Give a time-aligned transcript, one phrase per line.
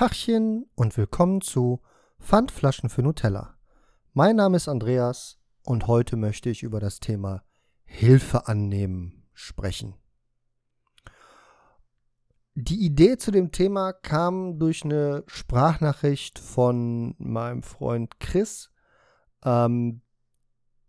[0.00, 1.82] Tachchen und willkommen zu
[2.18, 3.58] Pfandflaschen für Nutella.
[4.14, 7.42] Mein Name ist Andreas und heute möchte ich über das Thema
[7.84, 9.92] Hilfe annehmen sprechen.
[12.54, 18.70] Die Idee zu dem Thema kam durch eine Sprachnachricht von meinem Freund Chris.
[19.44, 20.00] Ähm,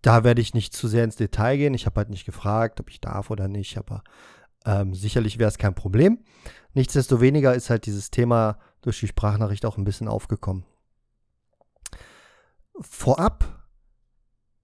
[0.01, 1.73] da werde ich nicht zu sehr ins Detail gehen.
[1.73, 4.05] Ich habe halt nicht gefragt, ob ich darf oder nicht, aber
[4.65, 6.19] ähm, sicherlich wäre es kein Problem.
[6.73, 10.65] Nichtsdestoweniger ist halt dieses Thema durch die Sprachnachricht auch ein bisschen aufgekommen.
[12.79, 13.63] Vorab,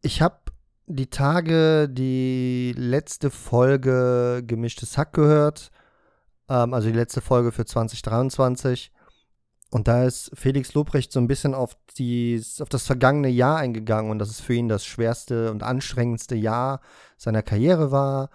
[0.02, 0.40] ich habe
[0.88, 5.72] die Tage die letzte Folge Gemischtes Hack gehört,
[6.50, 8.92] ähm, also die letzte Folge für 2023.
[9.70, 14.12] Und da ist Felix Lobrecht so ein bisschen auf, die, auf das vergangene Jahr eingegangen
[14.12, 16.80] und dass es für ihn das schwerste und anstrengendste Jahr
[17.18, 18.30] seiner Karriere war.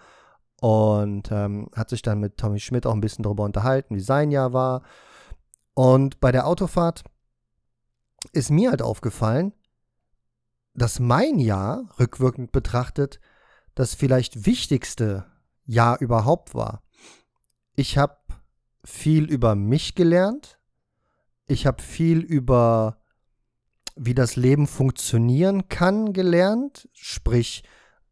[0.62, 4.30] Und ähm, hat sich dann mit Tommy Schmidt auch ein bisschen darüber unterhalten, wie sein
[4.30, 4.82] Jahr war.
[5.74, 7.02] Und bei der Autofahrt
[8.30, 9.52] ist mir halt aufgefallen,
[10.72, 13.18] dass mein Jahr, rückwirkend betrachtet,
[13.74, 15.26] das vielleicht wichtigste
[15.64, 16.84] Jahr überhaupt war.
[17.74, 18.18] Ich habe
[18.84, 20.60] viel über mich gelernt.
[21.48, 23.02] Ich habe viel über,
[23.96, 26.88] wie das Leben funktionieren kann, gelernt.
[26.92, 27.64] Sprich,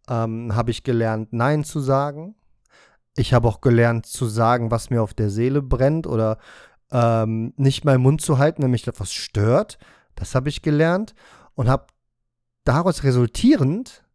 [0.09, 2.35] ähm, habe ich gelernt, Nein zu sagen.
[3.21, 6.39] Ich habe auch gelernt zu sagen, was mir auf der Seele brennt oder
[6.91, 9.79] ähm, nicht meinen Mund zu halten, wenn mich etwas stört.
[10.15, 11.15] Das habe ich gelernt
[11.55, 11.85] und habe
[12.65, 14.07] daraus resultierend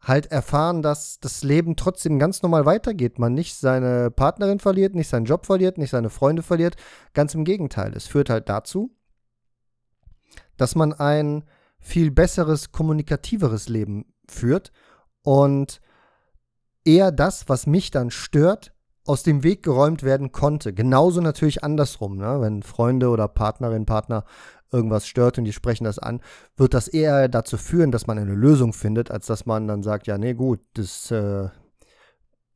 [0.00, 3.20] halt erfahren, dass das Leben trotzdem ganz normal weitergeht.
[3.20, 6.74] Man nicht seine Partnerin verliert, nicht seinen Job verliert, nicht seine Freunde verliert.
[7.12, 7.94] Ganz im Gegenteil.
[7.94, 8.90] Es führt halt dazu,
[10.56, 11.44] dass man ein
[11.78, 14.72] viel besseres, kommunikativeres Leben führt
[15.22, 15.80] und
[16.84, 18.72] eher das, was mich dann stört,
[19.06, 20.72] aus dem Weg geräumt werden konnte.
[20.72, 22.40] Genauso natürlich andersrum, ne?
[22.40, 24.24] wenn Freunde oder Partnerin, Partner
[24.72, 26.20] irgendwas stört und die sprechen das an,
[26.56, 30.06] wird das eher dazu führen, dass man eine Lösung findet, als dass man dann sagt,
[30.06, 31.48] ja, nee, gut, das, äh,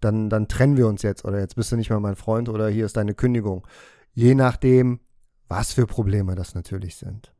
[0.00, 2.68] dann, dann trennen wir uns jetzt oder jetzt bist du nicht mehr mein Freund oder
[2.68, 3.66] hier ist deine Kündigung.
[4.14, 5.00] Je nachdem,
[5.48, 7.32] was für Probleme das natürlich sind.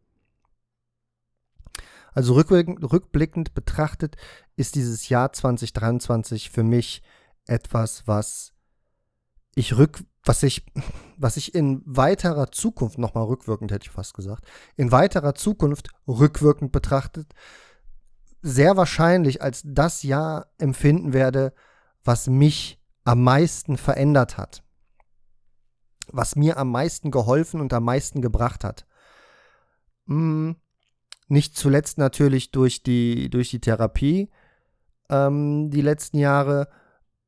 [2.19, 4.17] Also rückblickend, rückblickend betrachtet
[4.57, 7.01] ist dieses Jahr 2023 für mich
[7.47, 8.55] etwas, was
[9.55, 10.67] ich rück, was ich,
[11.17, 16.73] was ich in weiterer Zukunft, nochmal rückwirkend hätte ich fast gesagt, in weiterer Zukunft rückwirkend
[16.73, 17.33] betrachtet,
[18.43, 21.55] sehr wahrscheinlich als das Jahr empfinden werde,
[22.03, 24.65] was mich am meisten verändert hat.
[26.11, 28.89] Was mir am meisten geholfen und am meisten gebracht hat.
[30.09, 30.57] Hm,
[31.29, 34.31] nicht zuletzt natürlich durch die, durch die Therapie
[35.11, 36.69] ähm, die letzten Jahre,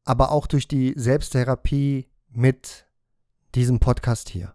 [0.04, 2.86] aber auch durch die Selbsttherapie mit
[3.54, 4.54] diesem Podcast hier.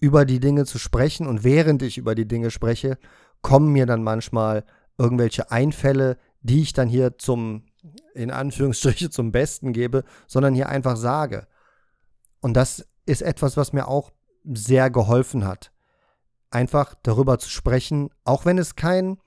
[0.00, 2.98] Über die Dinge zu sprechen und während ich über die Dinge spreche,
[3.40, 4.64] kommen mir dann manchmal
[4.98, 7.64] irgendwelche Einfälle, die ich dann hier zum,
[8.14, 11.46] in Anführungsstriche, zum Besten gebe, sondern hier einfach sage.
[12.40, 14.10] Und das ist etwas, was mir auch
[14.44, 15.72] sehr geholfen hat.
[16.52, 19.18] Einfach darüber zu sprechen, auch wenn es kein,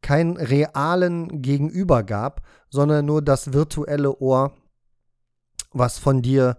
[0.00, 4.52] kein realen Gegenüber gab, sondern nur das virtuelle Ohr,
[5.72, 6.56] was von dir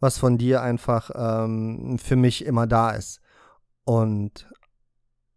[0.00, 3.20] was von dir einfach ähm, für mich immer da ist.
[3.84, 4.48] Und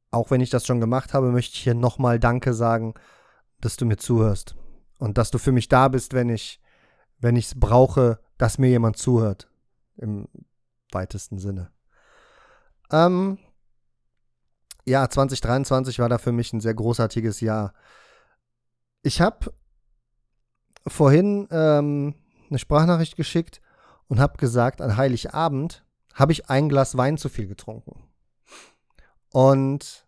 [0.09, 2.93] auch wenn ich das schon gemacht habe, möchte ich hier nochmal Danke sagen,
[3.59, 4.55] dass du mir zuhörst.
[4.99, 6.61] Und dass du für mich da bist, wenn ich,
[7.19, 9.49] wenn ich es brauche, dass mir jemand zuhört.
[9.97, 10.27] Im
[10.91, 11.71] weitesten Sinne.
[12.91, 13.37] Ähm,
[14.85, 17.73] ja, 2023 war da für mich ein sehr großartiges Jahr.
[19.01, 19.53] Ich habe
[20.87, 22.15] vorhin ähm,
[22.49, 23.61] eine Sprachnachricht geschickt
[24.07, 28.03] und habe gesagt, an Heiligabend habe ich ein Glas Wein zu viel getrunken.
[29.29, 30.05] Und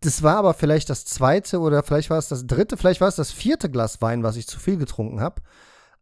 [0.00, 3.16] das war aber vielleicht das zweite oder vielleicht war es das dritte, vielleicht war es
[3.16, 5.42] das vierte Glas Wein, was ich zu viel getrunken habe.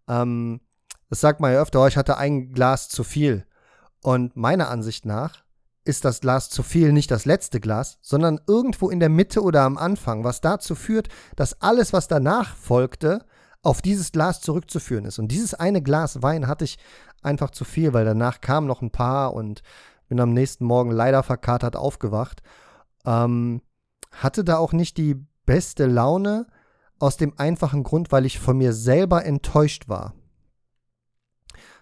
[0.07, 0.61] Ähm,
[1.09, 3.47] das sagt man ja öfter, oh, ich hatte ein Glas zu viel.
[4.03, 5.46] Und meiner Ansicht nach
[5.87, 9.63] ist das Glas zu viel nicht das letzte Glas, sondern irgendwo in der Mitte oder
[9.63, 13.25] am Anfang, was dazu führt, dass alles, was danach folgte,
[13.63, 15.19] auf dieses Glas zurückzuführen ist.
[15.19, 16.79] Und dieses eine Glas Wein hatte ich
[17.23, 19.63] einfach zu viel, weil danach kamen noch ein paar und
[20.09, 22.43] bin am nächsten Morgen leider verkatert aufgewacht.
[23.05, 23.63] Ähm,
[24.13, 26.47] hatte da auch nicht die beste Laune,
[26.99, 30.15] aus dem einfachen Grund, weil ich von mir selber enttäuscht war.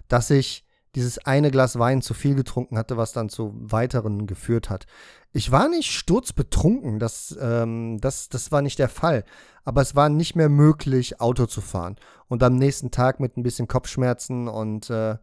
[0.09, 0.64] Dass ich
[0.95, 4.87] dieses eine Glas Wein zu viel getrunken hatte, was dann zu weiteren geführt hat.
[5.33, 9.25] Ich war nicht sturzbetrunken, das, ähm, das, das war nicht der Fall.
[9.65, 11.97] Aber es war nicht mehr möglich, Auto zu fahren.
[12.29, 15.17] Und am nächsten Tag mit ein bisschen Kopfschmerzen und äh,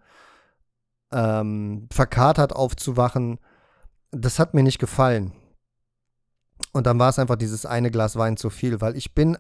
[1.12, 3.40] ähm, verkatert aufzuwachen,
[4.12, 5.32] das hat mir nicht gefallen.
[6.74, 9.38] Und dann war es einfach dieses eine Glas Wein zu viel, weil ich bin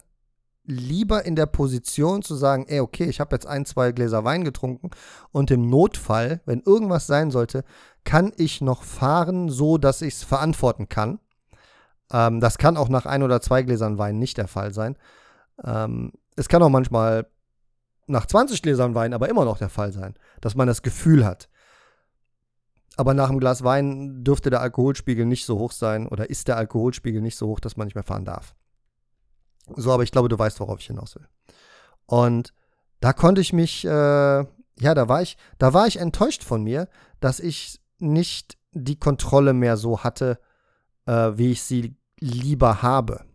[0.63, 4.43] lieber in der Position zu sagen, ey, okay, ich habe jetzt ein, zwei Gläser Wein
[4.43, 4.91] getrunken
[5.31, 7.63] und im Notfall, wenn irgendwas sein sollte,
[8.03, 11.19] kann ich noch fahren, so dass ich es verantworten kann.
[12.11, 14.97] Ähm, das kann auch nach ein oder zwei Gläsern Wein nicht der Fall sein.
[15.63, 17.27] Ähm, es kann auch manchmal
[18.07, 21.49] nach 20 Gläsern Wein aber immer noch der Fall sein, dass man das Gefühl hat.
[22.97, 26.57] Aber nach einem Glas Wein dürfte der Alkoholspiegel nicht so hoch sein oder ist der
[26.57, 28.53] Alkoholspiegel nicht so hoch, dass man nicht mehr fahren darf.
[29.75, 31.27] So, aber ich glaube, du weißt, worauf ich hinaus will.
[32.05, 32.53] Und
[32.99, 34.45] da konnte ich mich, äh, ja,
[34.95, 36.87] da war ich, da war ich enttäuscht von mir,
[37.19, 40.39] dass ich nicht die Kontrolle mehr so hatte,
[41.05, 43.25] äh, wie ich sie lieber habe.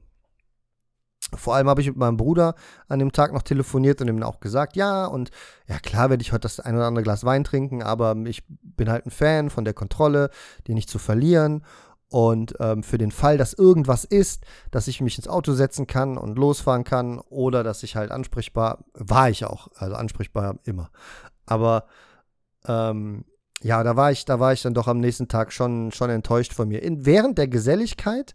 [1.34, 2.55] Vor allem habe ich mit meinem Bruder
[2.88, 5.31] an dem Tag noch telefoniert und ihm auch gesagt, ja, und
[5.67, 8.88] ja klar werde ich heute das ein oder andere Glas Wein trinken, aber ich bin
[8.88, 10.31] halt ein Fan von der Kontrolle,
[10.67, 11.64] die nicht zu verlieren.
[12.08, 16.17] Und ähm, für den Fall, dass irgendwas ist, dass ich mich ins Auto setzen kann
[16.17, 20.91] und losfahren kann oder dass ich halt ansprechbar, war ich auch, also ansprechbar immer.
[21.47, 21.87] Aber
[22.67, 23.25] ähm,
[23.62, 26.53] ja, da war ich, da war ich dann doch am nächsten Tag schon, schon enttäuscht
[26.53, 26.82] von mir.
[26.82, 28.35] In, während der Geselligkeit,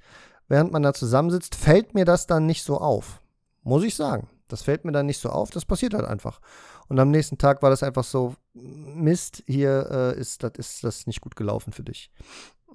[0.49, 3.21] während man da zusammensitzt, fällt mir das dann nicht so auf.
[3.63, 4.27] Muss ich sagen.
[4.49, 6.41] Das fällt mir dann nicht so auf, das passiert halt einfach.
[6.89, 11.07] Und am nächsten Tag war das einfach so, Mist, hier äh, ist, das, ist das
[11.07, 12.11] nicht gut gelaufen für dich.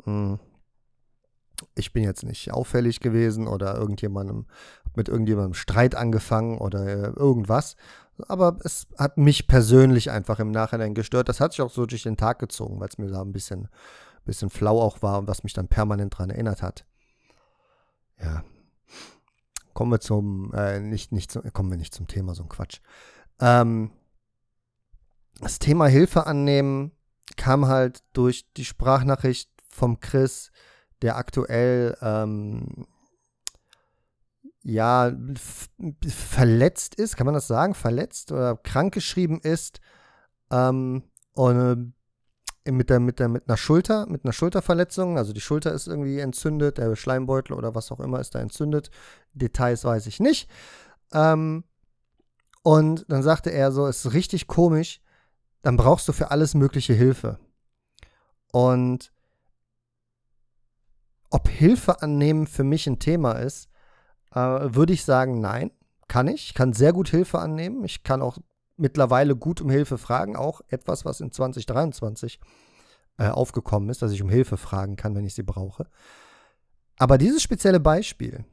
[0.06, 0.38] Mhm
[1.74, 4.46] ich bin jetzt nicht auffällig gewesen oder irgendjemandem
[4.94, 7.76] mit irgendjemandem Streit angefangen oder äh, irgendwas.
[8.28, 11.28] Aber es hat mich persönlich einfach im Nachhinein gestört.
[11.28, 13.68] Das hat sich auch so durch den Tag gezogen, weil es mir da ein bisschen,
[14.24, 16.86] bisschen flau auch war und was mich dann permanent daran erinnert hat.
[18.20, 18.42] Ja.
[19.74, 22.80] Kommen wir zum, äh, nicht, nicht zum, kommen wir nicht zum Thema, so ein Quatsch.
[23.38, 23.90] Ähm,
[25.40, 26.92] das Thema Hilfe annehmen
[27.36, 30.50] kam halt durch die Sprachnachricht vom Chris,
[31.02, 32.86] der aktuell ähm,
[34.62, 35.12] ja
[36.06, 37.74] verletzt ist, kann man das sagen?
[37.74, 39.80] Verletzt oder krankgeschrieben ist
[40.50, 41.04] ähm,
[41.34, 41.92] und
[42.64, 45.86] äh, mit, der, mit, der, mit einer Schulter, mit einer Schulterverletzung, also die Schulter ist
[45.86, 48.90] irgendwie entzündet, der Schleimbeutel oder was auch immer ist da entzündet.
[49.34, 50.50] Details weiß ich nicht.
[51.12, 51.62] Ähm,
[52.64, 55.00] und dann sagte er so, es ist richtig komisch,
[55.62, 57.38] dann brauchst du für alles mögliche Hilfe.
[58.50, 59.12] Und
[61.30, 63.68] ob Hilfe annehmen für mich ein Thema ist,
[64.32, 65.70] äh, würde ich sagen, nein,
[66.08, 66.48] kann ich.
[66.48, 67.84] Ich kann sehr gut Hilfe annehmen.
[67.84, 68.38] Ich kann auch
[68.76, 70.36] mittlerweile gut um Hilfe fragen.
[70.36, 72.40] Auch etwas, was in 2023
[73.18, 75.88] äh, aufgekommen ist, dass ich um Hilfe fragen kann, wenn ich sie brauche.
[76.98, 78.44] Aber dieses spezielle Beispiel,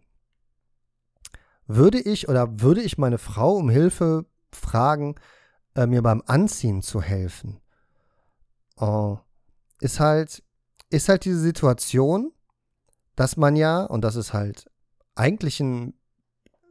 [1.68, 5.16] würde ich oder würde ich meine Frau um Hilfe fragen,
[5.76, 7.60] äh, mir beim Anziehen zu helfen,
[8.78, 9.18] oh,
[9.80, 10.44] ist halt,
[10.90, 12.32] ist halt diese Situation,
[13.16, 14.70] dass man ja, und das ist halt
[15.16, 15.94] eigentlich ein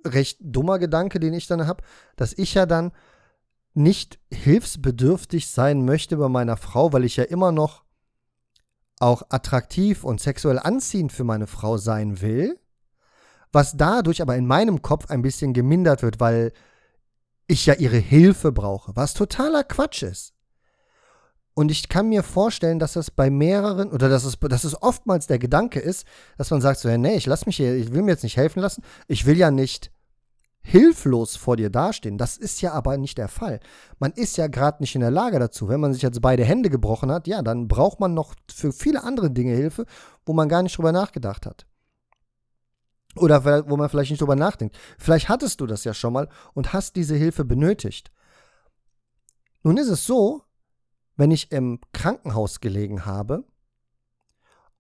[0.05, 1.85] recht dummer Gedanke, den ich dann habe,
[2.17, 2.93] dass ich ja dann
[3.75, 7.85] nicht hilfsbedürftig sein möchte bei meiner Frau, weil ich ja immer noch
[8.99, 12.59] auch attraktiv und sexuell anziehend für meine Frau sein will,
[13.50, 16.53] was dadurch aber in meinem Kopf ein bisschen gemindert wird, weil
[17.47, 20.35] ich ja ihre Hilfe brauche, was totaler Quatsch ist.
[21.55, 25.27] Und ich kann mir vorstellen, dass das bei mehreren, oder dass es, dass es oftmals
[25.27, 26.06] der Gedanke ist,
[26.39, 28.39] dass man sagt so, ja, nee, ich lass mich hier, ich will mir jetzt nicht
[28.39, 29.91] helfen lassen, ich will ja nicht
[30.63, 32.19] hilflos vor dir dastehen.
[32.19, 33.61] Das ist ja aber nicht der Fall.
[33.99, 35.69] Man ist ja gerade nicht in der Lage dazu.
[35.69, 39.03] Wenn man sich jetzt beide Hände gebrochen hat, ja, dann braucht man noch für viele
[39.03, 39.87] andere Dinge Hilfe,
[40.25, 41.67] wo man gar nicht drüber nachgedacht hat.
[43.17, 44.79] Oder wo man vielleicht nicht drüber nachdenkt.
[44.99, 48.11] Vielleicht hattest du das ja schon mal und hast diese Hilfe benötigt.
[49.65, 50.43] Nun ist es so,
[51.17, 53.45] wenn ich im Krankenhaus gelegen habe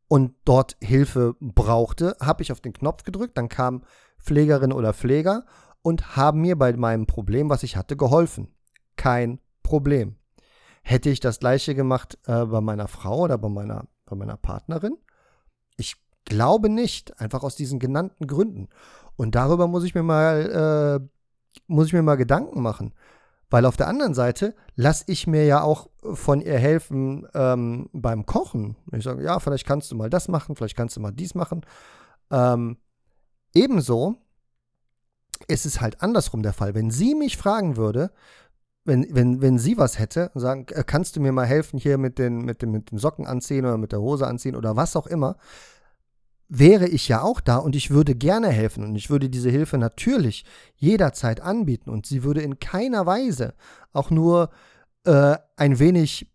[0.08, 3.84] und dort Hilfe brauchte, habe ich auf den Knopf gedrückt, dann kam
[4.18, 5.44] Pflegerin oder Pfleger
[5.82, 8.54] und haben mir bei meinem Problem, was ich hatte, geholfen.
[8.96, 10.16] Kein Problem.
[10.82, 14.96] Hätte ich das gleiche gemacht äh, bei meiner Frau oder bei meiner, bei meiner Partnerin?
[15.76, 18.68] Ich glaube nicht, einfach aus diesen genannten Gründen.
[19.16, 21.08] Und darüber muss ich mir mal, äh,
[21.66, 22.94] muss ich mir mal Gedanken machen.
[23.52, 28.24] Weil auf der anderen Seite lasse ich mir ja auch von ihr helfen ähm, beim
[28.24, 28.76] Kochen.
[28.92, 31.60] Ich sage, ja, vielleicht kannst du mal das machen, vielleicht kannst du mal dies machen.
[32.30, 32.78] Ähm,
[33.52, 34.16] ebenso
[35.48, 36.74] ist es halt andersrum der Fall.
[36.74, 38.10] Wenn sie mich fragen würde,
[38.86, 42.18] wenn, wenn, wenn sie was hätte sagen, äh, kannst du mir mal helfen hier mit
[42.18, 45.06] den, mit, dem, mit dem Socken anziehen oder mit der Hose anziehen oder was auch
[45.06, 45.36] immer,
[46.54, 49.78] wäre ich ja auch da und ich würde gerne helfen und ich würde diese Hilfe
[49.78, 50.44] natürlich
[50.76, 53.54] jederzeit anbieten und sie würde in keiner Weise
[53.94, 54.50] auch nur
[55.04, 56.30] äh, ein wenig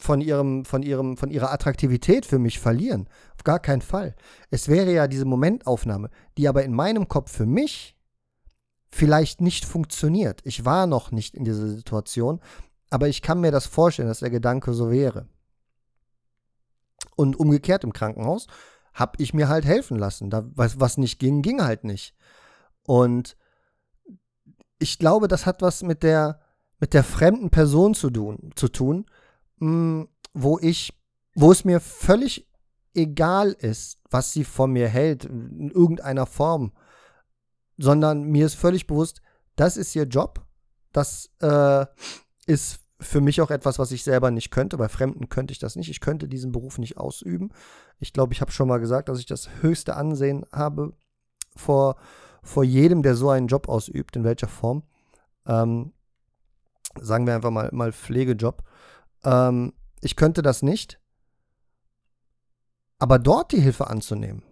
[0.00, 3.06] von ihrem, von ihrem, von ihrer Attraktivität für mich verlieren.
[3.36, 4.16] Auf gar keinen Fall.
[4.50, 7.98] Es wäre ja diese Momentaufnahme, die aber in meinem Kopf für mich
[8.90, 10.40] vielleicht nicht funktioniert.
[10.44, 12.40] Ich war noch nicht in dieser Situation,
[12.88, 15.28] aber ich kann mir das vorstellen, dass der Gedanke so wäre.
[17.14, 18.46] Und umgekehrt im Krankenhaus
[18.92, 20.30] habe ich mir halt helfen lassen.
[20.30, 22.14] Da, was, was nicht ging, ging halt nicht.
[22.84, 23.36] Und
[24.78, 26.40] ich glaube, das hat was mit der,
[26.78, 29.06] mit der fremden Person zu tun, zu tun
[29.58, 30.98] mh, hm, wo ich,
[31.34, 32.48] wo es mir völlig
[32.94, 36.72] egal ist, was sie von mir hält, in irgendeiner Form,
[37.78, 39.22] sondern mir ist völlig bewusst,
[39.56, 40.44] das ist ihr Job,
[40.92, 41.86] das äh,
[42.46, 44.76] ist für mich auch etwas, was ich selber nicht könnte.
[44.76, 45.88] Bei Fremden könnte ich das nicht.
[45.88, 47.50] Ich könnte diesen Beruf nicht ausüben.
[47.98, 50.92] Ich glaube, ich habe schon mal gesagt, dass ich das höchste Ansehen habe
[51.56, 51.96] vor,
[52.42, 54.82] vor jedem, der so einen Job ausübt, in welcher Form.
[55.46, 55.92] Ähm,
[57.00, 58.62] sagen wir einfach mal, mal Pflegejob.
[59.24, 61.00] Ähm, ich könnte das nicht.
[62.98, 64.42] Aber dort die Hilfe anzunehmen,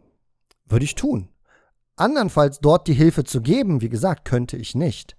[0.65, 1.29] würde ich tun.
[1.97, 5.17] Andernfalls dort die Hilfe zu geben, wie gesagt, könnte ich nicht.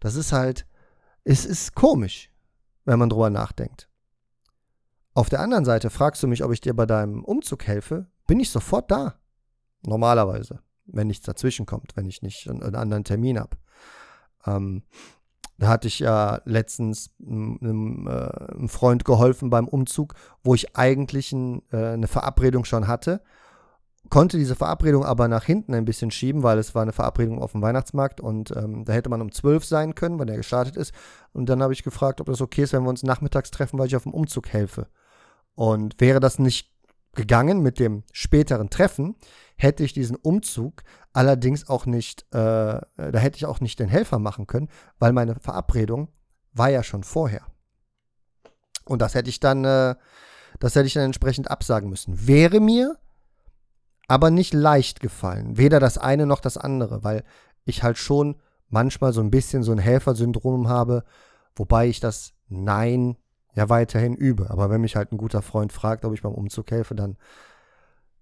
[0.00, 0.66] Das ist halt,
[1.24, 2.30] es ist komisch,
[2.88, 3.86] wenn man drüber nachdenkt.
[5.12, 8.40] Auf der anderen Seite fragst du mich, ob ich dir bei deinem Umzug helfe, bin
[8.40, 9.16] ich sofort da.
[9.82, 13.58] Normalerweise, wenn nichts dazwischen kommt, wenn ich nicht einen, anderen Termin habe.
[14.46, 14.84] Ähm,
[15.58, 21.32] da hatte ich ja letztens einem, äh, einem Freund geholfen beim Umzug, wo ich eigentlich
[21.32, 23.20] ein, äh, eine Verabredung schon hatte.
[24.10, 27.52] Konnte diese Verabredung aber nach hinten ein bisschen schieben, weil es war eine Verabredung auf
[27.52, 30.92] dem Weihnachtsmarkt und ähm, da hätte man um 12 sein können, wenn er gestartet ist.
[31.32, 33.86] Und dann habe ich gefragt, ob das okay ist, wenn wir uns nachmittags treffen, weil
[33.86, 34.86] ich auf dem Umzug helfe.
[35.54, 36.72] Und wäre das nicht
[37.14, 39.16] gegangen mit dem späteren Treffen,
[39.56, 44.18] hätte ich diesen Umzug allerdings auch nicht, äh, da hätte ich auch nicht den Helfer
[44.18, 46.08] machen können, weil meine Verabredung
[46.52, 47.42] war ja schon vorher.
[48.84, 49.96] Und das hätte ich dann, äh,
[50.60, 52.26] das hätte ich dann entsprechend absagen müssen.
[52.26, 52.96] Wäre mir
[54.08, 55.58] aber nicht leicht gefallen.
[55.58, 57.24] Weder das eine noch das andere, weil
[57.64, 58.36] ich halt schon
[58.68, 61.04] manchmal so ein bisschen so ein Helfersyndrom habe,
[61.54, 63.16] wobei ich das Nein
[63.54, 64.50] ja weiterhin übe.
[64.50, 67.18] Aber wenn mich halt ein guter Freund fragt, ob ich beim Umzug helfe, dann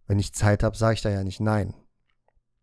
[0.08, 1.74] wenn ich Zeit habe, sage ich da ja nicht nein.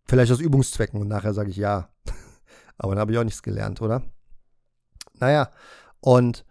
[0.06, 1.90] Vielleicht aus Übungszwecken und nachher sage ich ja.
[2.78, 4.02] Aber dann habe ich auch nichts gelernt, oder?
[5.20, 5.50] Naja,
[6.00, 6.46] und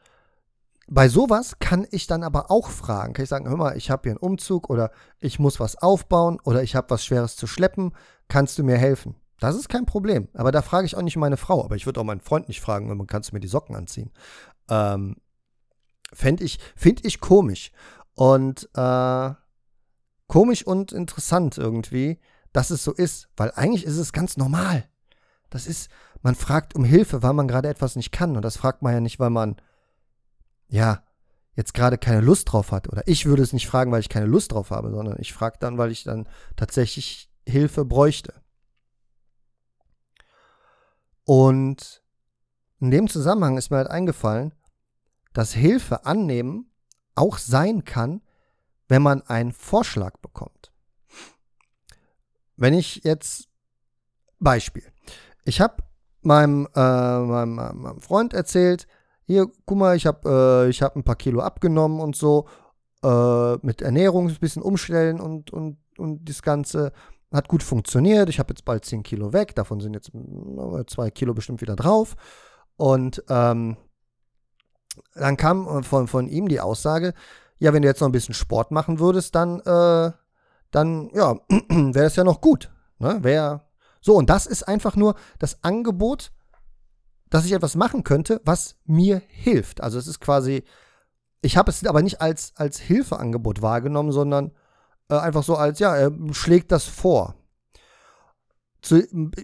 [0.95, 3.15] bei sowas kann ich dann aber auch fragen.
[3.15, 6.39] Kann ich sagen, hör mal, ich habe hier einen Umzug oder ich muss was aufbauen
[6.45, 7.93] oder ich habe was Schweres zu schleppen.
[8.29, 9.15] Kannst du mir helfen?
[9.41, 10.29] Das ist kein Problem.
[10.35, 11.65] Aber da frage ich auch nicht meine Frau.
[11.65, 14.11] Aber ich würde auch meinen Freund nicht fragen, kannst du mir die Socken anziehen?
[14.69, 15.17] Ähm,
[16.13, 17.73] Fände ich, finde ich komisch.
[18.15, 19.31] Und äh,
[20.29, 22.21] komisch und interessant irgendwie,
[22.53, 24.85] dass es so ist, weil eigentlich ist es ganz normal.
[25.49, 28.37] Das ist, man fragt um Hilfe, weil man gerade etwas nicht kann.
[28.37, 29.57] Und das fragt man ja nicht, weil man,
[30.73, 31.05] ja,
[31.55, 32.89] jetzt gerade keine Lust drauf hat.
[32.89, 35.59] Oder ich würde es nicht fragen, weil ich keine Lust drauf habe, sondern ich frage
[35.61, 36.27] dann, weil ich dann
[36.57, 38.33] tatsächlich Hilfe bräuchte.
[41.25, 42.03] Und
[42.81, 44.55] in dem Zusammenhang ist mir halt eingefallen,
[45.35, 46.73] dass Hilfe annehmen
[47.15, 48.23] auch sein kann,
[48.89, 50.73] wenn man einen Vorschlag bekommt.
[52.57, 53.49] Wenn ich jetzt,
[54.39, 54.91] Beispiel,
[55.45, 55.83] ich habe
[56.23, 58.87] meinem, äh, meinem, meinem, Freund erzählt,
[59.33, 62.47] hier, guck mal, ich habe äh, hab ein paar Kilo abgenommen und so,
[63.03, 66.93] äh, mit Ernährung ein bisschen umstellen und, und, und das Ganze
[67.33, 68.29] hat gut funktioniert.
[68.29, 70.13] Ich habe jetzt bald 10 Kilo weg, davon sind jetzt
[70.89, 72.15] zwei Kilo bestimmt wieder drauf.
[72.77, 73.77] Und ähm,
[75.15, 77.15] dann kam von, von ihm die Aussage,
[77.59, 80.13] ja, wenn du jetzt noch ein bisschen Sport machen würdest, dann, äh,
[80.71, 81.37] dann, ja,
[81.69, 82.71] wäre das ja noch gut.
[82.99, 83.19] Ne?
[83.23, 83.63] Wäre
[84.01, 86.33] so, und das ist einfach nur das Angebot,
[87.33, 89.81] dass ich etwas machen könnte, was mir hilft.
[89.81, 90.65] Also es ist quasi,
[91.41, 94.53] ich habe es aber nicht als, als Hilfeangebot wahrgenommen, sondern
[95.09, 97.35] äh, einfach so als, ja, er schlägt das vor.
[98.83, 98.99] Zu,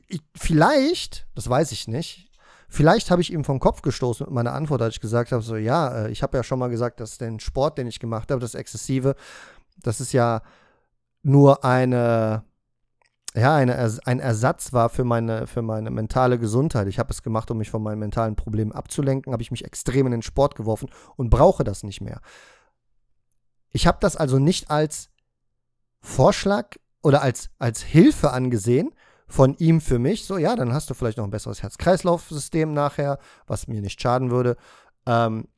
[0.07, 2.27] ich, vielleicht, das weiß ich nicht,
[2.71, 5.57] Vielleicht habe ich ihm vom Kopf gestoßen mit meiner Antwort, als ich gesagt habe, so
[5.57, 8.43] ja, äh, ich habe ja schon mal gesagt, dass den Sport, den ich gemacht habe,
[8.43, 9.15] das Exzessive,
[9.83, 10.43] das ist ja
[11.23, 12.45] nur eine,
[13.39, 16.89] ja, eine, ein Ersatz war für meine, für meine mentale Gesundheit.
[16.89, 20.07] Ich habe es gemacht, um mich von meinen mentalen Problemen abzulenken, habe ich mich extrem
[20.07, 22.21] in den Sport geworfen und brauche das nicht mehr.
[23.71, 25.11] Ich habe das also nicht als
[26.01, 28.95] Vorschlag oder als, als Hilfe angesehen,
[29.27, 30.25] von ihm für mich.
[30.25, 34.31] So, ja, dann hast du vielleicht noch ein besseres Herz-Kreislauf-System nachher, was mir nicht schaden
[34.31, 34.57] würde.
[35.07, 35.49] Ähm,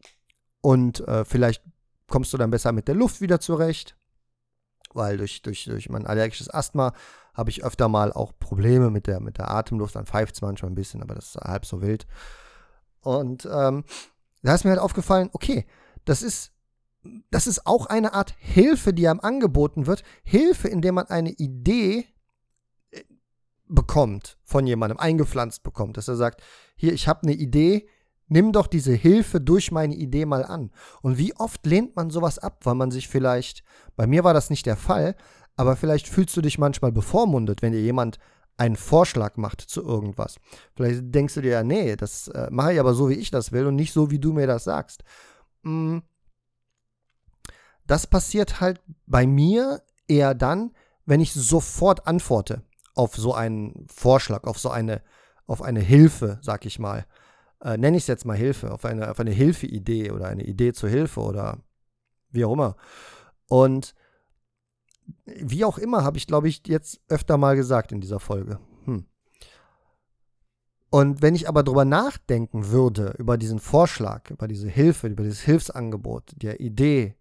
[0.60, 1.62] und äh, vielleicht
[2.08, 3.96] kommst du dann besser mit der Luft wieder zurecht.
[4.92, 6.92] Weil durch, durch, durch mein allergisches Asthma
[7.34, 9.96] habe ich öfter mal auch Probleme mit der, mit der Atemluft.
[9.96, 12.06] Dann pfeift es manchmal ein bisschen, aber das ist halb so wild.
[13.00, 13.84] Und ähm,
[14.42, 15.66] da ist mir halt aufgefallen, okay,
[16.04, 16.52] das ist
[17.30, 20.02] das ist auch eine Art Hilfe, die einem angeboten wird.
[20.22, 22.06] Hilfe, indem man eine Idee
[22.90, 23.02] äh,
[23.68, 26.42] bekommt von jemandem, eingepflanzt bekommt, dass er sagt,
[26.76, 27.88] hier, ich habe eine Idee,
[28.28, 30.70] nimm doch diese Hilfe durch meine Idee mal an.
[31.02, 33.64] Und wie oft lehnt man sowas ab, weil man sich vielleicht,
[33.96, 35.16] bei mir war das nicht der Fall,
[35.60, 38.18] aber vielleicht fühlst du dich manchmal bevormundet, wenn dir jemand
[38.56, 40.36] einen Vorschlag macht zu irgendwas.
[40.74, 43.52] Vielleicht denkst du dir ja, nee, das äh, mache ich aber so, wie ich das
[43.52, 45.04] will und nicht so, wie du mir das sagst.
[45.62, 45.98] Mm.
[47.86, 50.72] Das passiert halt bei mir eher dann,
[51.04, 52.62] wenn ich sofort antworte
[52.94, 55.02] auf so einen Vorschlag, auf so eine,
[55.46, 57.04] auf eine Hilfe, sag ich mal.
[57.62, 60.72] Äh, Nenne ich es jetzt mal Hilfe, auf eine, auf eine Hilfeidee oder eine Idee
[60.72, 61.58] zur Hilfe oder
[62.30, 62.76] wie auch immer.
[63.46, 63.94] Und
[65.24, 68.58] wie auch immer, habe ich, glaube ich, jetzt öfter mal gesagt in dieser Folge.
[68.84, 69.06] Hm.
[70.90, 75.40] Und wenn ich aber darüber nachdenken würde, über diesen Vorschlag, über diese Hilfe, über dieses
[75.40, 77.16] Hilfsangebot, der Idee,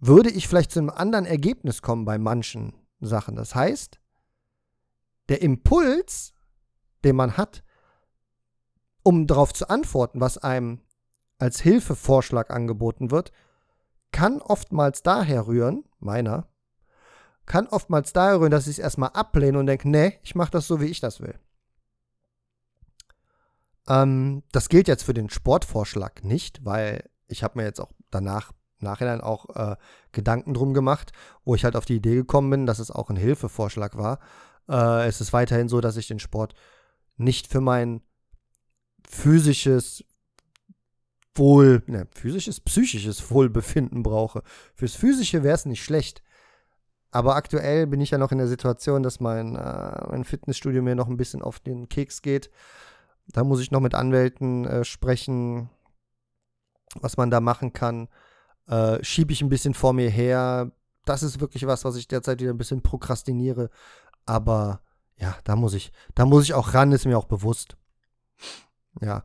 [0.00, 3.36] würde ich vielleicht zu einem anderen Ergebnis kommen bei manchen Sachen.
[3.36, 4.00] Das heißt,
[5.28, 6.34] der Impuls,
[7.04, 7.62] den man hat,
[9.02, 10.80] um darauf zu antworten, was einem
[11.38, 13.32] als Hilfevorschlag angeboten wird,
[14.14, 16.46] kann oftmals daher rühren, meiner,
[17.46, 20.68] kann oftmals daher rühren, dass ich es erstmal ablehne und denke, nee, ich mache das
[20.68, 21.34] so, wie ich das will.
[23.88, 28.52] Ähm, das gilt jetzt für den Sportvorschlag nicht, weil ich habe mir jetzt auch danach,
[28.78, 29.74] nachhinein auch äh,
[30.12, 31.10] Gedanken drum gemacht,
[31.44, 34.20] wo ich halt auf die Idee gekommen bin, dass es auch ein Hilfevorschlag war.
[34.68, 36.54] Äh, es ist weiterhin so, dass ich den Sport
[37.16, 38.00] nicht für mein
[39.08, 40.04] physisches
[41.36, 44.42] Wohl, ne, physisches, psychisches Wohlbefinden brauche.
[44.74, 46.22] Fürs Physische wäre es nicht schlecht.
[47.10, 50.96] Aber aktuell bin ich ja noch in der Situation, dass mein, äh, mein Fitnessstudio mir
[50.96, 52.50] noch ein bisschen auf den Keks geht.
[53.28, 55.70] Da muss ich noch mit Anwälten äh, sprechen,
[57.00, 58.08] was man da machen kann.
[58.66, 60.72] Äh, Schiebe ich ein bisschen vor mir her.
[61.04, 63.70] Das ist wirklich was, was ich derzeit wieder ein bisschen prokrastiniere.
[64.26, 64.80] Aber
[65.16, 67.76] ja, da muss ich, da muss ich auch ran, ist mir auch bewusst.
[69.00, 69.24] Ja.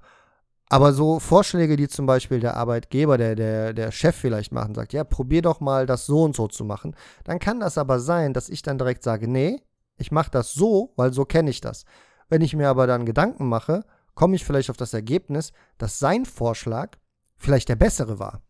[0.71, 4.93] Aber so Vorschläge, die zum Beispiel der Arbeitgeber, der, der, der Chef vielleicht machen, sagt,
[4.93, 8.33] ja, probier doch mal das so und so zu machen, dann kann das aber sein,
[8.33, 9.63] dass ich dann direkt sage, nee,
[9.97, 11.85] ich mache das so, weil so kenne ich das.
[12.29, 16.25] Wenn ich mir aber dann Gedanken mache, komme ich vielleicht auf das Ergebnis, dass sein
[16.25, 16.97] Vorschlag
[17.35, 18.43] vielleicht der bessere war.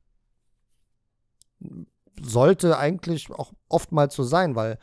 [2.21, 4.77] Sollte eigentlich auch oftmals so sein, weil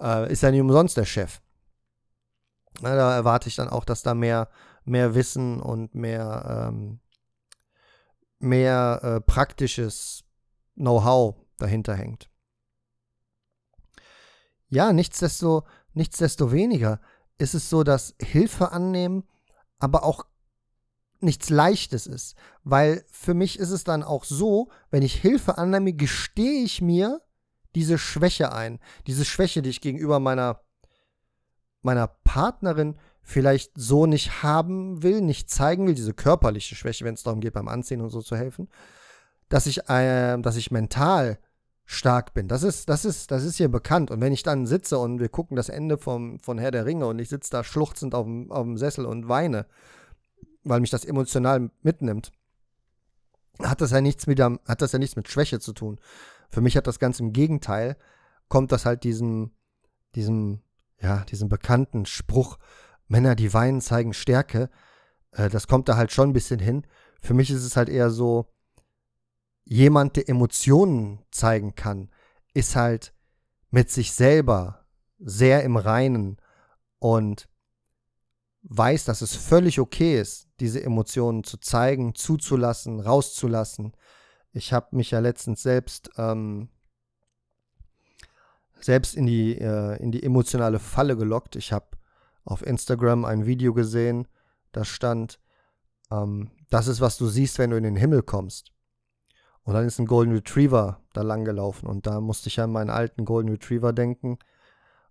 [0.00, 1.40] äh, ist ja nicht umsonst der Chef.
[2.80, 4.48] Na, da erwarte ich dann auch, dass da mehr
[4.90, 7.00] mehr Wissen und mehr, ähm,
[8.38, 10.24] mehr äh, praktisches
[10.74, 12.28] Know-how dahinter hängt.
[14.68, 17.00] Ja, nichtsdesto, nichtsdestoweniger
[17.38, 19.24] ist es so, dass Hilfe annehmen
[19.80, 20.26] aber auch
[21.20, 22.36] nichts Leichtes ist.
[22.62, 27.20] Weil für mich ist es dann auch so, wenn ich Hilfe annehme, gestehe ich mir
[27.74, 28.78] diese Schwäche ein.
[29.06, 30.60] Diese Schwäche, die ich gegenüber meiner,
[31.82, 37.22] meiner Partnerin vielleicht so nicht haben will, nicht zeigen will, diese körperliche Schwäche, wenn es
[37.22, 38.68] darum geht, beim Anziehen und so zu helfen,
[39.48, 41.38] dass ich, äh, dass ich mental
[41.84, 42.46] stark bin.
[42.46, 44.10] Das ist, das ist, das ist hier bekannt.
[44.10, 47.06] Und wenn ich dann sitze und wir gucken das Ende vom, von Herr der Ringe
[47.06, 49.66] und ich sitze da schluchzend auf dem, auf dem Sessel und weine,
[50.62, 52.30] weil mich das emotional mitnimmt,
[53.60, 55.98] hat das ja nichts mit, hat das ja nichts mit Schwäche zu tun.
[56.48, 57.96] Für mich hat das ganz im Gegenteil,
[58.48, 59.50] kommt das halt diesem,
[60.14, 60.60] diesem,
[61.00, 62.58] ja, diesem bekannten Spruch,
[63.10, 64.70] Männer, die weinen, zeigen Stärke.
[65.32, 66.86] Äh, das kommt da halt schon ein bisschen hin.
[67.20, 68.46] Für mich ist es halt eher so,
[69.64, 72.10] jemand, der Emotionen zeigen kann,
[72.54, 73.12] ist halt
[73.70, 74.86] mit sich selber
[75.18, 76.38] sehr im Reinen
[76.98, 77.48] und
[78.62, 83.92] weiß, dass es völlig okay ist, diese Emotionen zu zeigen, zuzulassen, rauszulassen.
[84.52, 86.68] Ich habe mich ja letztens selbst ähm,
[88.80, 91.54] selbst in die äh, in die emotionale Falle gelockt.
[91.56, 91.86] Ich habe
[92.44, 94.26] auf Instagram ein Video gesehen,
[94.72, 95.38] da stand,
[96.10, 98.72] ähm, das ist, was du siehst, wenn du in den Himmel kommst.
[99.62, 102.90] Und dann ist ein Golden Retriever da lang gelaufen und da musste ich an meinen
[102.90, 104.38] alten Golden Retriever denken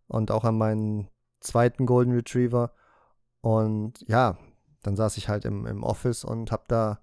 [0.07, 1.07] und auch an meinen
[1.39, 2.73] zweiten Golden Retriever.
[3.41, 4.37] Und ja,
[4.83, 6.99] dann saß ich halt im, im Office und hab da,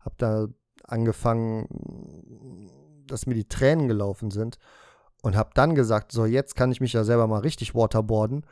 [0.00, 0.48] hab da
[0.84, 2.68] angefangen,
[3.06, 4.58] dass mir die Tränen gelaufen sind
[5.22, 8.44] und hab dann gesagt, so jetzt kann ich mich ja selber mal richtig waterboarden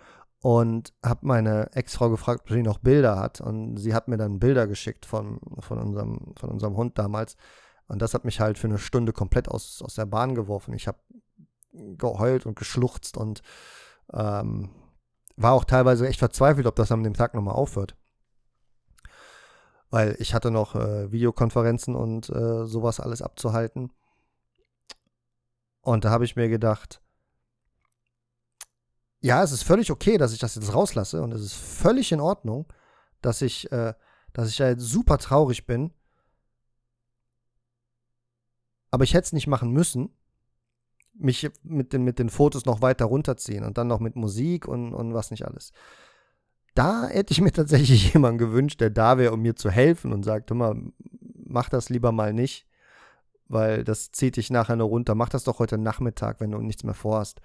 [0.43, 3.41] und habe meine Ex-Frau gefragt, ob sie noch Bilder hat.
[3.41, 7.37] Und sie hat mir dann Bilder geschickt von, von, unserem, von unserem Hund damals.
[7.89, 10.73] Und das hat mich halt für eine Stunde komplett aus, aus der Bahn geworfen.
[10.75, 10.99] Ich habe
[11.73, 13.43] geheult und geschluchzt und
[14.13, 14.71] ähm,
[15.37, 17.97] war auch teilweise echt verzweifelt, ob das an dem Tag nochmal aufhört.
[19.91, 23.93] weil ich hatte noch äh, Videokonferenzen und äh, sowas alles abzuhalten.
[25.83, 27.03] Und da habe ich mir gedacht,
[29.21, 32.21] ja, es ist völlig okay, dass ich das jetzt rauslasse und es ist völlig in
[32.21, 32.67] Ordnung,
[33.21, 33.95] dass ich, äh,
[34.33, 35.93] dass ich da jetzt super traurig bin.
[38.91, 40.11] Aber ich hätte es nicht machen müssen,
[41.13, 44.95] mich mit den, mit den Fotos noch weiter runterziehen und dann noch mit Musik und,
[44.95, 45.73] und was nicht alles.
[46.75, 50.25] Da hätte ich mir tatsächlich jemanden gewünscht, der da wäre, um mir zu helfen und
[50.25, 50.77] sagt, hör mal,
[51.35, 52.67] mach das lieber mal nicht,
[53.49, 55.15] weil das zieht dich nachher nur runter.
[55.15, 57.41] Mach das doch heute Nachmittag, wenn du nichts mehr vorhast.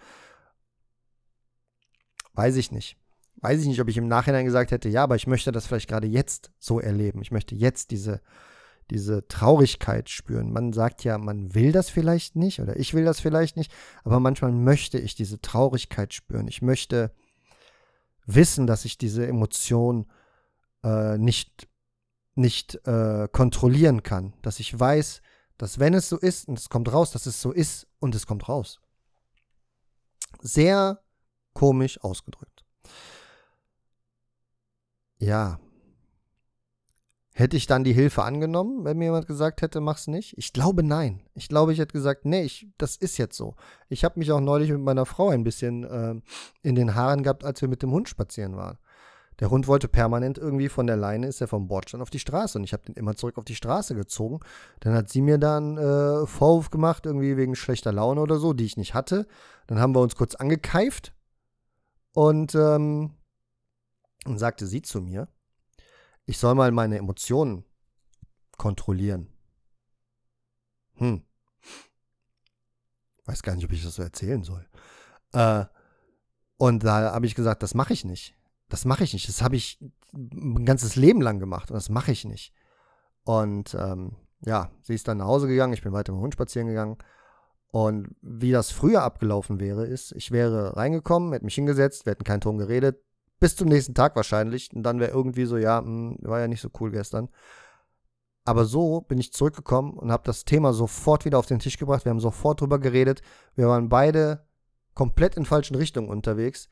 [2.35, 2.97] Weiß ich nicht.
[3.37, 5.89] Weiß ich nicht, ob ich im Nachhinein gesagt hätte, ja, aber ich möchte das vielleicht
[5.89, 7.21] gerade jetzt so erleben.
[7.21, 8.21] Ich möchte jetzt diese,
[8.89, 10.51] diese Traurigkeit spüren.
[10.51, 13.71] Man sagt ja, man will das vielleicht nicht oder ich will das vielleicht nicht,
[14.03, 16.47] aber manchmal möchte ich diese Traurigkeit spüren.
[16.47, 17.11] Ich möchte
[18.25, 20.07] wissen, dass ich diese Emotion
[20.83, 21.67] äh, nicht,
[22.35, 24.33] nicht äh, kontrollieren kann.
[24.41, 25.21] Dass ich weiß,
[25.57, 28.27] dass wenn es so ist und es kommt raus, dass es so ist und es
[28.27, 28.81] kommt raus.
[30.41, 31.04] Sehr
[31.55, 32.63] komisch ausgedrückt.
[35.17, 35.59] Ja,
[37.37, 40.37] Hätte ich dann die Hilfe angenommen, wenn mir jemand gesagt hätte, mach's nicht?
[40.37, 41.19] Ich glaube nein.
[41.33, 43.55] Ich glaube, ich hätte gesagt, nee, ich, das ist jetzt so.
[43.89, 46.15] Ich habe mich auch neulich mit meiner Frau ein bisschen äh,
[46.61, 48.77] in den Haaren gehabt, als wir mit dem Hund spazieren waren.
[49.41, 52.57] Der Hund wollte permanent irgendwie von der Leine, ist er vom Bordstein auf die Straße
[52.57, 54.39] und ich habe den immer zurück auf die Straße gezogen.
[54.79, 58.63] Dann hat sie mir dann äh, Vorwurf gemacht, irgendwie wegen schlechter Laune oder so, die
[58.63, 59.27] ich nicht hatte.
[59.67, 61.14] Dann haben wir uns kurz angekeift
[62.15, 63.11] und ähm,
[64.25, 65.27] sagte sie zu mir,
[66.25, 67.65] ich soll mal meine Emotionen
[68.57, 69.29] kontrollieren.
[70.93, 71.23] Hm.
[73.25, 74.65] Weiß gar nicht, ob ich das so erzählen soll.
[75.33, 75.65] Äh,
[76.55, 78.33] und da habe ich gesagt, das mache ich nicht.
[78.69, 79.27] Das mache ich nicht.
[79.27, 79.77] Das habe ich
[80.13, 82.53] ein ganzes Leben lang gemacht und das mache ich nicht.
[83.23, 86.33] Und ähm, ja, sie ist dann nach Hause gegangen, ich bin weiter mit dem Hund
[86.33, 86.97] spazieren gegangen.
[87.75, 92.23] Und wie das früher abgelaufen wäre, ist, ich wäre reingekommen, hätte mich hingesetzt, wir hätten
[92.23, 93.03] keinen Ton geredet,
[93.41, 94.73] bis zum nächsten Tag wahrscheinlich.
[94.73, 97.27] Und dann wäre irgendwie so, ja, mh, hm, war ja nicht so cool gestern.
[98.45, 102.05] Aber so bin ich zurückgekommen und habe das Thema sofort wieder auf den Tisch gebracht.
[102.05, 103.21] Wir haben sofort drüber geredet.
[103.55, 104.47] Wir waren beide
[104.93, 106.69] komplett in falschen Richtungen unterwegs.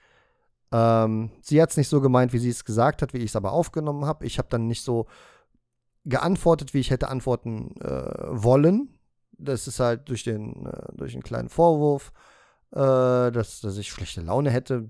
[0.71, 3.35] Ähm, sie hat es nicht so gemeint, wie sie es gesagt hat, wie ich es
[3.35, 4.25] aber aufgenommen habe.
[4.25, 5.07] Ich habe dann nicht so
[6.05, 8.92] geantwortet, wie ich hätte antworten äh, wollen.
[9.43, 12.11] Das ist halt durch den, äh, durch einen kleinen Vorwurf,
[12.71, 14.89] äh, dass, dass ich schlechte Laune hätte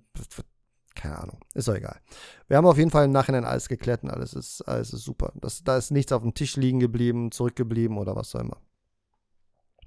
[0.96, 2.00] keine Ahnung, ist doch egal.
[2.48, 5.34] Wir haben auf jeden Fall im Nachhinein alles geklärt und alles ist, alles ist super.
[5.36, 8.58] Das, da ist nichts auf dem Tisch liegen geblieben, zurückgeblieben oder was auch immer.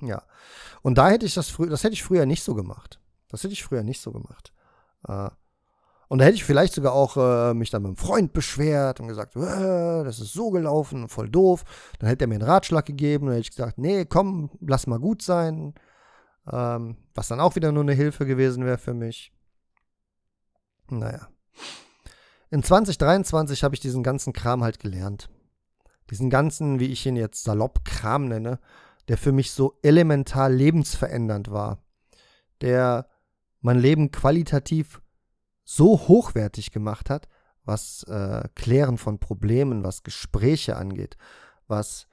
[0.00, 0.22] Ja.
[0.82, 3.00] Und da hätte ich das früher, das hätte ich früher nicht so gemacht.
[3.28, 4.52] Das hätte ich früher nicht so gemacht.
[5.08, 5.30] Äh,
[6.08, 9.08] und da hätte ich vielleicht sogar auch äh, mich dann mit einem Freund beschwert und
[9.08, 11.64] gesagt, äh, das ist so gelaufen, voll doof.
[11.98, 15.00] Dann hätte er mir einen Ratschlag gegeben und hätte ich gesagt, nee, komm, lass mal
[15.00, 15.74] gut sein.
[16.50, 19.32] Ähm, was dann auch wieder nur eine Hilfe gewesen wäre für mich.
[20.88, 21.28] Naja.
[22.50, 25.28] In 2023 habe ich diesen ganzen Kram halt gelernt.
[26.10, 28.60] Diesen ganzen, wie ich ihn jetzt salopp Kram nenne,
[29.08, 31.82] der für mich so elementar lebensverändernd war.
[32.60, 33.08] Der
[33.60, 35.00] mein Leben qualitativ
[35.66, 37.28] so hochwertig gemacht hat,
[37.64, 41.16] was äh, Klären von Problemen, was Gespräche angeht,
[41.66, 42.06] was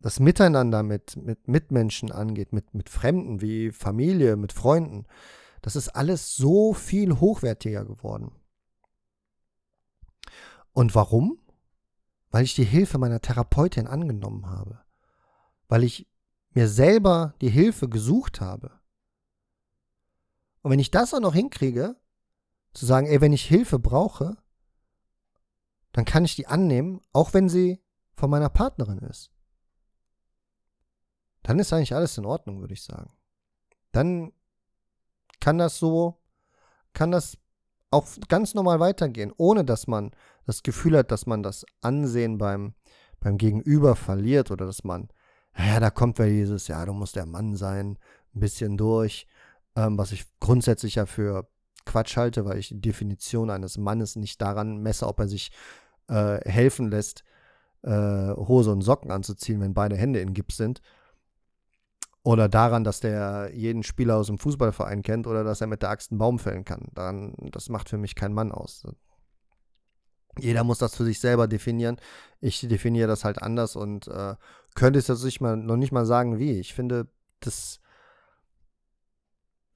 [0.00, 5.04] das Miteinander mit, mit Mitmenschen angeht, mit, mit Fremden wie Familie, mit Freunden.
[5.60, 8.32] Das ist alles so viel hochwertiger geworden.
[10.72, 11.38] Und warum?
[12.30, 14.80] Weil ich die Hilfe meiner Therapeutin angenommen habe.
[15.68, 16.08] Weil ich
[16.54, 18.70] mir selber die Hilfe gesucht habe.
[20.62, 21.96] Und wenn ich das auch noch hinkriege,
[22.74, 24.36] zu sagen, ey, wenn ich Hilfe brauche,
[25.92, 27.80] dann kann ich die annehmen, auch wenn sie
[28.14, 29.30] von meiner Partnerin ist.
[31.42, 33.10] Dann ist eigentlich alles in Ordnung, würde ich sagen.
[33.92, 34.32] Dann
[35.40, 36.20] kann das so,
[36.92, 37.38] kann das
[37.90, 40.10] auch ganz normal weitergehen, ohne dass man
[40.46, 42.74] das Gefühl hat, dass man das Ansehen beim,
[43.20, 45.08] beim Gegenüber verliert oder dass man,
[45.56, 47.98] ja, da kommt wer dieses, ja, du musst der Mann sein,
[48.34, 49.26] ein bisschen durch,
[49.74, 51.48] ähm, was ich grundsätzlich ja für
[51.88, 55.50] Quatsch halte, weil ich die Definition eines Mannes nicht daran messe, ob er sich
[56.08, 57.24] äh, helfen lässt,
[57.82, 57.90] äh,
[58.36, 60.80] Hose und Socken anzuziehen, wenn beide Hände in Gips sind,
[62.22, 65.90] oder daran, dass der jeden Spieler aus dem Fußballverein kennt oder dass er mit der
[65.90, 66.88] Axt einen Baum fällen kann.
[66.92, 68.86] Daran, das macht für mich kein Mann aus.
[70.38, 71.96] Jeder muss das für sich selber definieren.
[72.40, 74.34] Ich definiere das halt anders und äh,
[74.74, 76.60] könnte es jetzt nicht mal, noch nicht mal sagen, wie.
[76.60, 77.08] Ich finde,
[77.40, 77.80] das,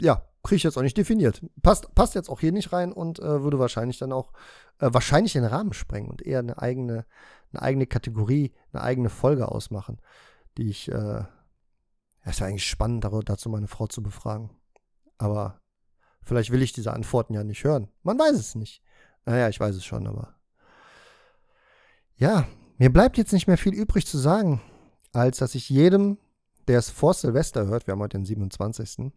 [0.01, 1.41] ja, kriege ich jetzt auch nicht definiert.
[1.63, 4.33] Passt, passt jetzt auch hier nicht rein und äh, würde wahrscheinlich dann auch
[4.79, 7.07] äh, wahrscheinlich den Rahmen sprengen und eher eine eigene,
[7.53, 10.01] eine eigene Kategorie, eine eigene Folge ausmachen,
[10.59, 11.25] die ich, äh,
[12.25, 14.51] es wäre eigentlich spannend, dazu meine Frau zu befragen.
[15.19, 15.61] Aber
[16.23, 17.89] vielleicht will ich diese Antworten ja nicht hören.
[18.03, 18.83] Man weiß es nicht.
[19.25, 20.35] Naja, ich weiß es schon, aber.
[22.17, 22.47] Ja,
[22.79, 24.61] mir bleibt jetzt nicht mehr viel übrig zu sagen,
[25.13, 26.19] als dass ich jedem,
[26.67, 29.13] der es vor Silvester hört, wir haben heute den 27.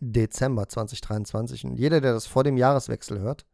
[0.00, 3.46] Dezember 2023, und jeder, der das vor dem Jahreswechsel hört,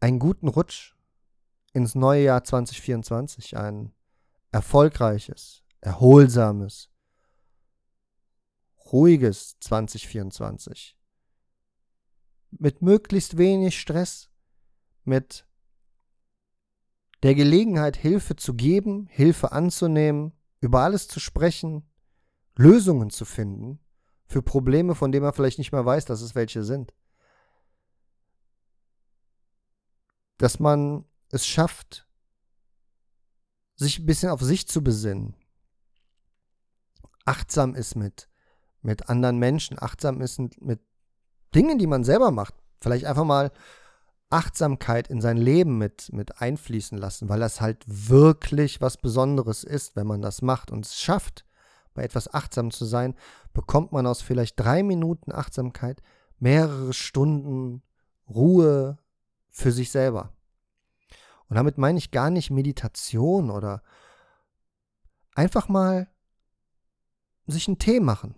[0.00, 0.94] einen guten Rutsch
[1.72, 3.92] ins neue Jahr 2024, ein
[4.52, 6.90] erfolgreiches, erholsames,
[8.92, 10.96] ruhiges 2024.
[12.50, 14.30] Mit möglichst wenig Stress,
[15.04, 15.46] mit
[17.22, 21.88] der Gelegenheit, Hilfe zu geben, Hilfe anzunehmen, über alles zu sprechen,
[22.56, 23.78] Lösungen zu finden
[24.30, 26.94] für Probleme, von denen man vielleicht nicht mehr weiß, dass es welche sind.
[30.38, 32.06] Dass man es schafft,
[33.74, 35.34] sich ein bisschen auf sich zu besinnen.
[37.24, 38.28] Achtsam ist mit,
[38.82, 40.80] mit anderen Menschen, achtsam ist mit
[41.52, 42.54] Dingen, die man selber macht.
[42.80, 43.50] Vielleicht einfach mal
[44.30, 49.96] Achtsamkeit in sein Leben mit, mit einfließen lassen, weil das halt wirklich was Besonderes ist,
[49.96, 51.44] wenn man das macht und es schafft,
[51.94, 53.16] bei etwas achtsam zu sein,
[53.52, 56.02] bekommt man aus vielleicht drei Minuten Achtsamkeit
[56.38, 57.82] mehrere Stunden
[58.28, 58.98] Ruhe
[59.50, 60.32] für sich selber.
[61.48, 63.82] Und damit meine ich gar nicht Meditation oder
[65.34, 66.08] einfach mal
[67.46, 68.36] sich einen Tee machen.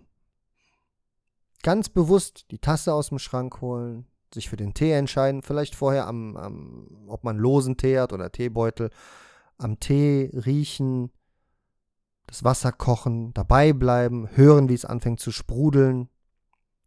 [1.61, 6.07] Ganz bewusst die Tasse aus dem Schrank holen, sich für den Tee entscheiden, vielleicht vorher
[6.07, 8.89] am, am ob man losen Tee hat oder Teebeutel,
[9.57, 11.11] am Tee riechen,
[12.27, 16.09] das Wasser kochen, dabei bleiben, hören, wie es anfängt zu sprudeln,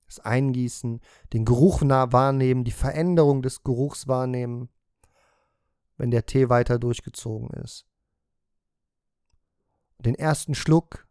[0.07, 1.01] das Eingießen,
[1.33, 4.68] den Geruch wahrnehmen, die Veränderung des Geruchs wahrnehmen,
[5.96, 7.87] wenn der Tee weiter durchgezogen ist.
[9.99, 11.07] Den ersten Schluck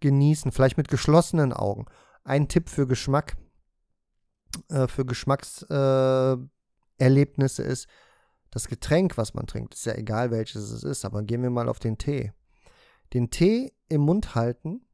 [0.00, 1.86] genießen, vielleicht mit geschlossenen Augen.
[2.24, 3.36] Ein Tipp für Geschmack,
[4.68, 7.88] äh, für Geschmackserlebnisse äh, ist,
[8.50, 11.68] das Getränk, was man trinkt, ist ja egal welches es ist, aber gehen wir mal
[11.68, 12.32] auf den Tee.
[13.12, 14.86] Den Tee im Mund halten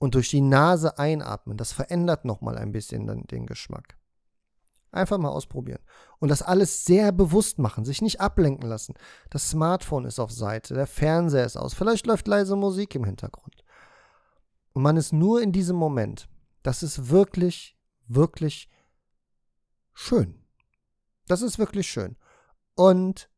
[0.00, 1.56] und durch die Nase einatmen.
[1.56, 3.96] Das verändert nochmal ein bisschen den, den Geschmack.
[4.92, 5.80] Einfach mal ausprobieren.
[6.20, 8.94] Und das alles sehr bewusst machen, sich nicht ablenken lassen.
[9.30, 13.64] Das Smartphone ist auf Seite, der Fernseher ist aus, vielleicht läuft leise Musik im Hintergrund.
[14.72, 16.28] Und man ist nur in diesem Moment.
[16.62, 17.76] Das ist wirklich
[18.06, 18.68] wirklich
[19.92, 20.42] schön.
[21.26, 22.16] Das ist wirklich schön.
[22.74, 23.30] Und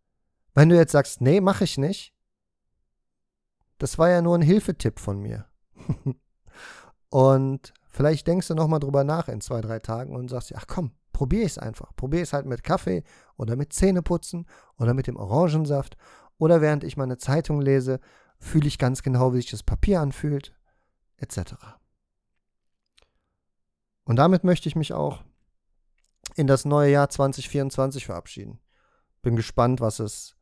[0.54, 2.14] wenn du jetzt sagst, nee, mache ich nicht,
[3.78, 5.46] das war ja nur ein Hilfetipp von mir.
[7.10, 10.92] und vielleicht denkst du nochmal drüber nach in zwei, drei Tagen und sagst, ach komm,
[11.12, 11.94] probier es einfach.
[11.96, 13.04] Probier es halt mit Kaffee
[13.36, 14.46] oder mit Zähneputzen
[14.78, 15.96] oder mit dem Orangensaft
[16.38, 18.00] oder während ich meine Zeitung lese,
[18.38, 20.54] fühle ich ganz genau, wie sich das Papier anfühlt,
[21.16, 21.54] etc.
[24.04, 25.24] Und damit möchte ich mich auch
[26.34, 28.60] in das neue Jahr 2024 verabschieden.
[29.22, 30.35] Bin gespannt, was es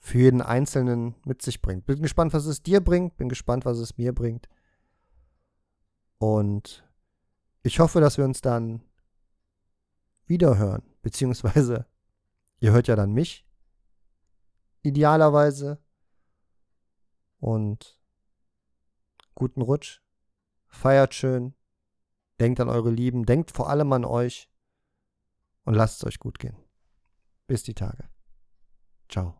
[0.00, 1.86] für jeden Einzelnen mit sich bringt.
[1.86, 3.16] Bin gespannt, was es dir bringt.
[3.18, 4.48] Bin gespannt, was es mir bringt.
[6.18, 6.88] Und
[7.62, 8.82] ich hoffe, dass wir uns dann
[10.26, 10.82] wiederhören.
[11.02, 11.86] Beziehungsweise,
[12.60, 13.46] ihr hört ja dann mich.
[14.82, 15.78] Idealerweise.
[17.38, 17.98] Und
[19.34, 20.00] guten Rutsch.
[20.66, 21.54] Feiert schön.
[22.38, 24.48] Denkt an eure Lieben, denkt vor allem an euch
[25.64, 26.56] und lasst es euch gut gehen.
[27.46, 28.08] Bis die Tage.
[29.10, 29.39] Ciao.